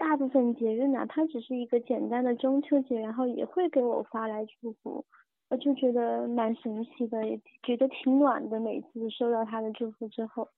[0.00, 5.04] 大部分节日，哪怕只是一个简单的中秋节，然后也会给我发来祝福，
[5.50, 10.48] 我就觉得蛮神奇的，也觉得挺暖的，每次收到他的祝福之后。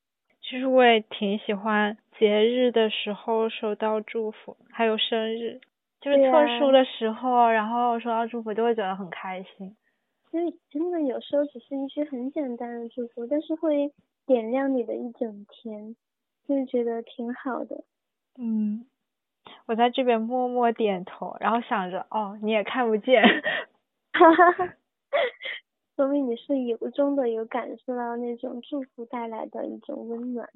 [0.40, 5.60] 其实我也挺喜欢节日的时候收到祝福，还有生日。
[6.00, 9.76] 就是特殊的时候，然后收到祝福就会觉得很开心。
[10.30, 13.92] 所以真的有时候只是一句很简单的祝福，但是会
[14.24, 15.96] 点亮你的一整天，
[16.46, 17.84] 就是觉得挺好的。
[18.36, 18.84] 嗯，
[19.66, 23.22] 我在这边默默点头，然后想着哦，你也看不见。
[24.12, 24.74] 哈哈哈，
[25.96, 30.48] 说明你是由衷的有感受到那种祝福带来的一种温暖。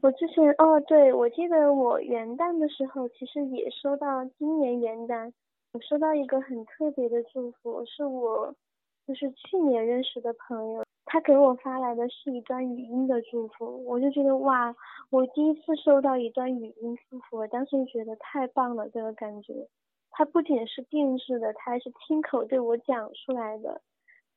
[0.00, 5.32] 我之前哦，对，我记得我元旦的时候，其实也收到今年元旦，
[5.72, 8.54] 我收到一个很特别的祝福，是我
[9.08, 14.76] 就是去年认识的朋友，他给我发来的是一段语音的祝福，我就觉得哇，
[15.08, 19.66] 我第一次收到一段语音祝福，我当时就觉得太棒了，这个感觉，
[20.10, 23.80] 他不仅是定制的，他还是亲口对我讲出来的，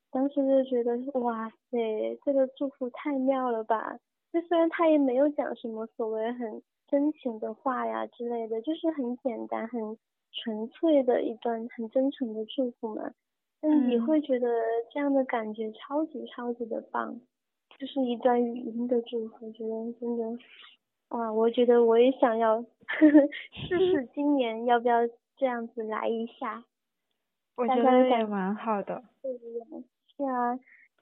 [0.10, 3.98] 当时就觉得哇塞，这个祝福太妙了吧。
[4.32, 9.98] 就虽然他也没有讲什么所谓很真情的话呀之类的，就是很简单、很
[10.32, 13.12] 纯粹的一段很真诚的祝福嘛。
[13.62, 14.48] 但你会觉得
[14.92, 17.20] 这样的感觉超级超级的棒，
[17.78, 20.40] 就是一段语音的祝福，觉得真的，
[21.10, 21.32] 哇！
[21.32, 25.08] 我觉得我也想要呵呵试 试今年要不要
[25.38, 26.64] 这样子来一下。
[27.56, 29.04] 我觉得也蛮好的。
[29.22, 29.32] 对
[30.18, 30.60] 是啊，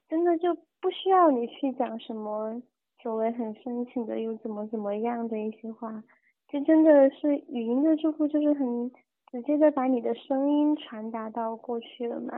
[0.09, 2.61] 真的就不需要你去讲什么。
[3.01, 6.03] 所谓很深情的又怎么怎么样的一些话，
[6.49, 8.91] 就真的是语音的祝福，就是很
[9.31, 12.37] 直接的把你的声音传达到过去了嘛，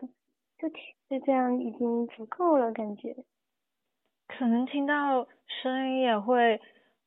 [0.57, 0.69] 就
[1.09, 3.15] 就这样已经足够了感觉。
[4.27, 5.27] 可能听到
[5.61, 6.61] 声音也会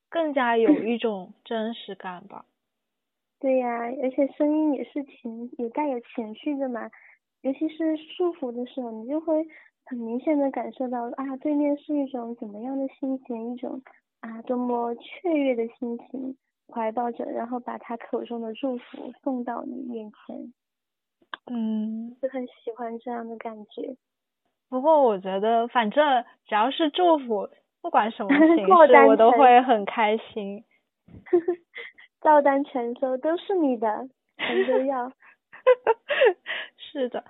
[0.08, 2.46] 更加有一种 真实感吧。
[3.38, 3.68] 对呀，
[4.02, 6.90] 而且声音也是情，也带有情绪的嘛。
[7.42, 9.46] 尤其是束缚的时候，你就会
[9.84, 13.82] 很明显的感受到啊，对面是一种怎么样的心情，一种
[14.20, 16.36] 啊多么雀跃的心情，
[16.68, 20.52] 怀抱着，然后把他口中的祝福送到你面前。
[21.46, 23.96] 嗯，就很喜欢这样的感觉。
[24.70, 27.48] 不过我觉得，反正只要是祝福，
[27.82, 30.64] 不管什么 形式，我都会很开心。
[32.20, 34.08] 照单全收，都是你的，
[34.38, 35.12] 全都要。
[36.78, 37.24] 是的，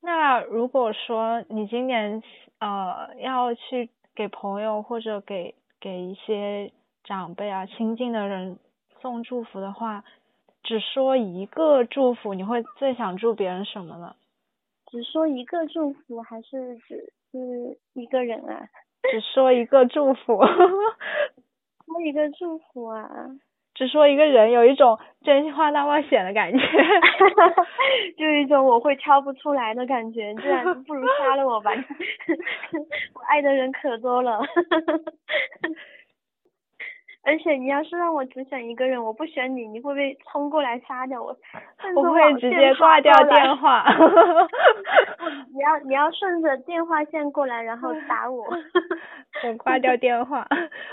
[0.00, 2.22] 那如果说你今年
[2.58, 6.72] 呃要去给朋友或者给给一些
[7.04, 8.58] 长辈啊亲近的人
[9.00, 10.04] 送祝福的话，
[10.62, 14.14] 只说一个祝福，你会最想祝别人什么呢？
[14.90, 18.68] 只说一个祝福，还是只是一个人啊？
[19.10, 20.40] 只说一个祝福。
[21.86, 23.08] 说一个祝福啊。
[23.72, 26.58] 只说一个人，有一种真心话大冒险的感觉，
[28.18, 31.70] 就一种我会挑不出来的感觉，这样不如杀了我吧，
[33.14, 34.38] 我爱的人可多了，
[37.22, 41.36] 而且你要是让我只选一个人，我不选你，你会不会冲过来杀掉我？
[41.94, 43.84] 我会直接挂掉电话。
[45.52, 48.44] 你要你要顺着电话线过来，然后打我。
[49.44, 50.46] 我挂掉电话，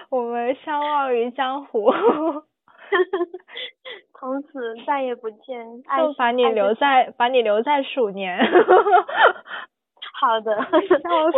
[0.09, 1.91] 我们相忘于江湖。
[4.19, 8.37] 从此再也不见，就把你留在把你留在鼠年。
[10.13, 10.51] 好的，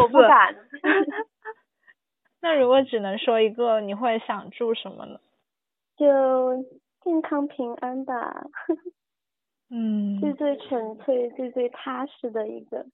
[0.01, 0.55] 我不敢。
[2.41, 5.19] 那如果只能说一个，你会想住什么呢？
[5.97, 6.63] 就
[7.01, 8.47] 健康平安吧。
[9.69, 10.19] 嗯。
[10.19, 12.85] 最最纯粹、最最踏实的一个。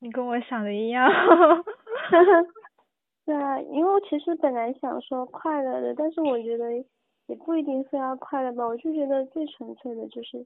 [0.00, 1.08] 你跟我想的一样。
[3.24, 6.84] 对啊，因为我其实本来想说快乐的，但是我觉得。
[7.28, 10.44] 也不一定非要快乐吧，我就觉得最纯粹的就是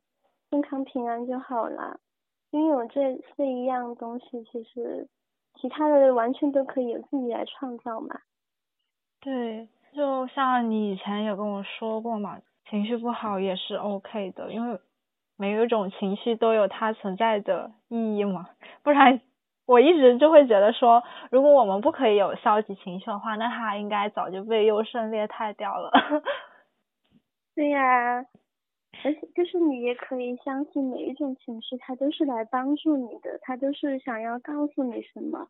[0.51, 1.99] 健康平安就好啦。
[2.51, 5.09] 拥有这这一样东西，其实
[5.61, 8.21] 其他的完全都可以由自己来创造嘛。
[9.21, 12.39] 对，就像你以前有跟我说过嘛，
[12.69, 14.79] 情绪不好也是 OK 的，因为
[15.37, 18.49] 每一种情绪都有它存在的意义嘛。
[18.83, 19.21] 不然
[19.67, 25.91] 我一直就会觉得说，如果我们不可以有消极情绪的话，那它应该早就被优胜劣汰掉了。
[27.57, 28.25] 对呀，
[29.05, 35.49] 而且就是你也可以相信每一种情绪，它都是来帮助你的，它都是想要告诉你什么，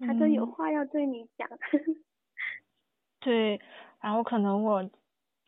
[0.00, 1.48] 它都有话要对你讲。
[3.20, 3.60] 对，
[4.00, 4.90] 然后可能我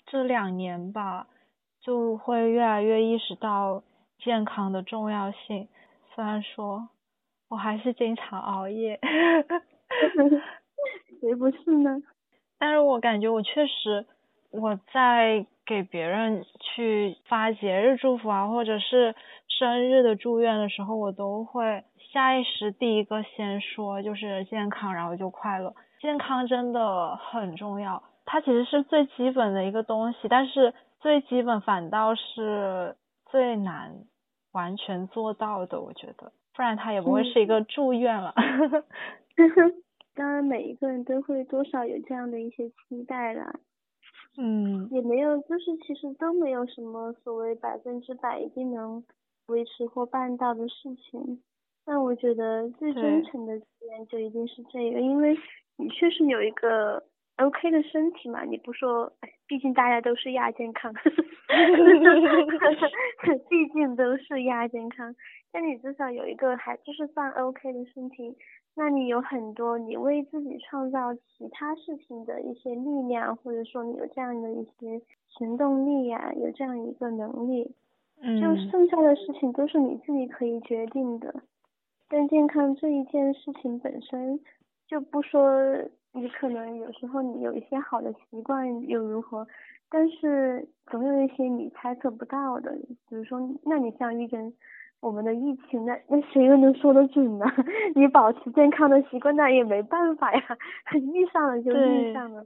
[0.07, 1.29] 这两年吧，
[1.81, 3.83] 就会越来越意识到
[4.18, 5.68] 健康的重要性。
[6.14, 6.89] 虽然说
[7.49, 8.99] 我还是经常熬夜，
[11.20, 12.03] 谁不是呢？
[12.59, 14.07] 但是我感觉我确实。
[14.53, 19.14] 我在给别人去发节日祝福啊，或者是
[19.49, 25.75] 生日的祝愿的时候，我都会下意识第一个先说就是健康，然后就快乐。
[26.01, 32.97] 健康真的很重要，它其实是最基本的一个东西，但是最基本反倒是
[33.31, 34.05] 最难
[34.53, 38.35] 完全做到的，我觉得，不然它也不会是一个祝愿了。
[40.14, 43.53] 当然，每一个人都会多少有这样的一些期待啦。
[44.39, 49.03] 嗯，也没有，就是其实都没有什么所谓百分之百一定能
[49.49, 51.43] 维持或办到的事情。
[51.84, 55.37] 但我觉得最真诚的体验就一定是这个，因为
[55.76, 57.03] 你确实有一个
[57.37, 59.12] OK 的身体嘛，你不说，
[59.47, 60.93] 毕竟大家都是亚健康，
[63.49, 65.14] 毕竟都是亚健康，
[65.53, 68.37] 但你至少有一个还就是算 OK 的身体。
[68.79, 77.74] 那你有很多你为自己创造其他事情的一些力量，或者说你有这样的一些行动力呀，有这样一个能力，
[78.20, 81.35] 嗯，就剩下的事情都是你自己可以决定的。
[82.07, 84.39] 但健康这一件事情本身，
[84.87, 85.59] 就不说
[86.12, 89.47] 你可能有时候你有一些好的习惯又如何，
[89.89, 92.72] 但是总有一些你猜测不到的，
[93.09, 94.53] 比如说，那你像遇见。
[95.01, 97.45] 我们的疫情，那那谁又能说得准呢？
[97.95, 100.41] 你保持健康的习惯，那也没办法呀，
[101.15, 102.45] 遇上了就遇上了。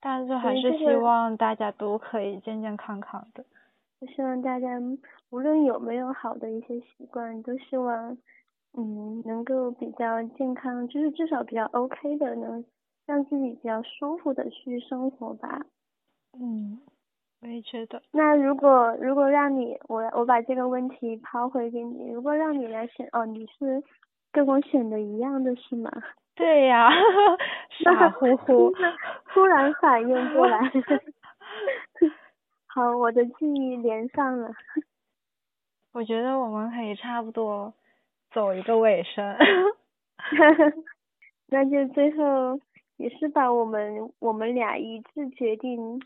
[0.00, 3.44] 但是还是希望大家都可以健健康康的。
[4.00, 4.68] 我希望大家
[5.30, 8.16] 无论有没有好的一些习惯，都希望
[8.76, 12.64] 嗯能够比较健康，就是至少比较 OK 的，能
[13.06, 15.66] 让自己比较舒服的去生活吧。
[16.34, 16.78] 嗯。
[17.40, 18.02] 我也觉得。
[18.12, 23.82] 那如果如果让你我我把这个问题抛回给你，如果让你来选哦，你是
[24.32, 25.90] 跟我选的一样的是吗？
[26.34, 26.88] 对呀，
[27.82, 28.72] 傻乎 乎，
[29.32, 30.58] 突然反应过来。
[32.66, 34.50] 好，我的记忆连上了。
[35.92, 37.74] 我觉得我们可以差不多
[38.30, 39.36] 走一个尾声。
[41.48, 42.60] 那就最后
[42.98, 46.00] 也是把我们我们俩一致决定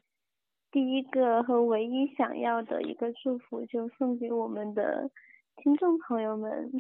[0.73, 5.11] 第一个和唯一想要的一个祝福，就送给我们的
[5.57, 6.73] 听众朋友们，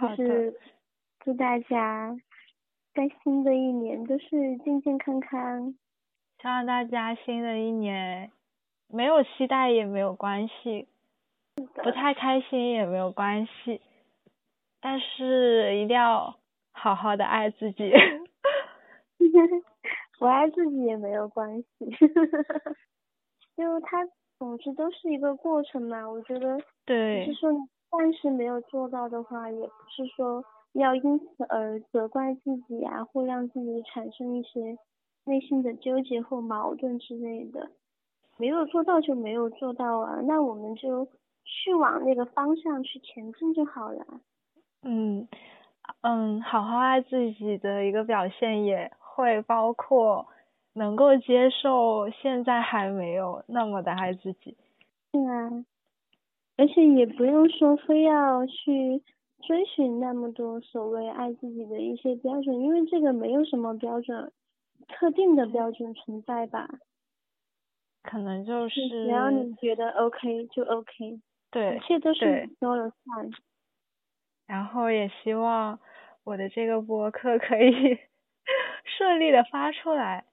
[0.16, 0.58] 就是
[1.20, 2.16] 祝大家
[2.94, 5.74] 在新的一年都是健健康康。
[6.40, 8.32] 希望大家新的一年
[8.88, 10.88] 没有期待也没有关系，
[11.84, 13.80] 不太开心也没有关系，
[14.80, 16.36] 但是一定要。
[16.74, 17.92] 好好的爱自己，
[20.18, 21.86] 不爱自己也没有关系，
[23.56, 23.98] 就它
[24.38, 26.08] 总之都是一个过程嘛。
[26.08, 27.50] 我觉得，对，是说
[27.90, 34.76] 暂时没有做到的话，也不是说要因此而责怪自己啊，或让自己产生一些
[35.24, 37.70] 内心的纠结或矛盾之类的。
[38.38, 41.06] 没有做到就没有做到啊，那我们就
[41.44, 44.06] 去往那个方向去前进就好了。
[44.82, 45.28] 嗯。
[46.02, 50.24] 嗯，好好爱自己的一个表现也会包括
[50.74, 54.56] 能够接受现在还没有那么的爱自己。
[55.12, 55.64] 对啊，
[56.56, 59.02] 而且也不用说非要去
[59.46, 64.32] 追寻那么多所谓爱自己的一些标准，因为这个没有什么标准，
[64.88, 66.68] 特定的标准存在吧。
[68.02, 68.88] 可能就是。
[68.88, 71.20] 只要你觉得 OK 就 OK。
[71.50, 71.76] 对。
[71.76, 73.30] 一切都是说了算。
[74.46, 75.78] 然后也希望
[76.24, 77.70] 我的这个播客可以
[78.84, 80.24] 顺利的发出来。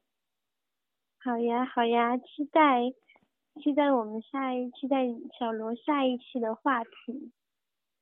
[1.21, 2.93] 好呀好呀，期待
[3.61, 5.05] 期待我们下一期待
[5.37, 7.31] 小罗下一期的话题。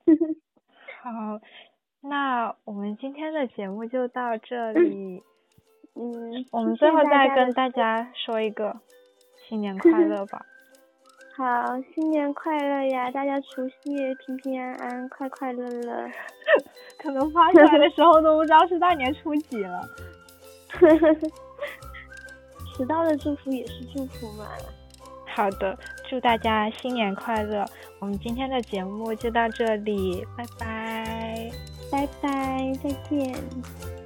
[1.02, 1.42] 好，
[2.02, 5.24] 那我们今天的节目就到这里。
[5.96, 6.46] 嗯。
[6.52, 8.80] 我们最后再跟大家说一个
[9.48, 10.46] 新年 快乐吧。
[11.36, 13.10] 好，新年快乐呀！
[13.12, 16.10] 大家除夕夜平平安安，快快乐乐。
[16.98, 19.82] 可能发出来的时候都不知道是大年初几了。
[22.78, 24.46] 迟到的祝福也是祝福嘛。
[25.36, 27.66] 好的，祝大家新年快乐！
[28.00, 31.52] 我们今天的节目就到这里，拜拜。
[31.92, 33.97] 拜拜，再见。